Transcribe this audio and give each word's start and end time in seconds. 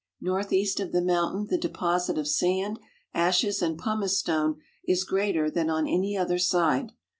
Northeast 0.19 0.79
of 0.79 0.91
the 0.93 0.99
mountain 1.03 1.45
the 1.47 1.59
deposit 1.59 2.17
of 2.17 2.27
sand, 2.27 2.79
ashes, 3.13 3.61
and 3.61 3.77
pumice 3.77 4.17
stone 4.17 4.59
is 4.83 5.03
greater 5.03 5.47
than 5.47 5.69
on 5.69 5.87
any 5.87 6.17
other 6.17 6.39
side. 6.39 6.93